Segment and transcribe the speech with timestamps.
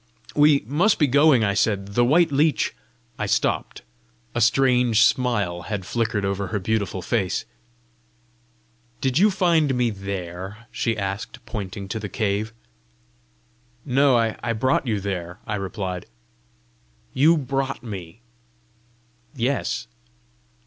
[0.35, 1.89] "We must be going!" I said.
[1.89, 2.73] "The white leech"
[3.19, 3.83] I stopped:
[4.33, 7.45] a strange smile had flickered over her beautiful face.
[8.99, 12.51] "Did you find me there?" she asked, pointing to the cave.
[13.85, 16.07] "No; I brought you there," I replied.
[17.13, 18.21] "You brought me?"
[19.35, 19.85] "Yes."